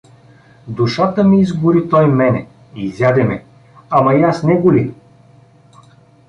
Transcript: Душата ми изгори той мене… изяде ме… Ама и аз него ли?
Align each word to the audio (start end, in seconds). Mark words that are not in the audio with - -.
Душата 0.67 1.23
ми 1.23 1.41
изгори 1.41 1.89
той 1.89 2.05
мене… 2.07 2.47
изяде 2.75 3.23
ме… 3.23 3.43
Ама 3.89 4.13
и 4.15 4.21
аз 4.21 4.43
него 4.43 4.73
ли? 4.73 4.93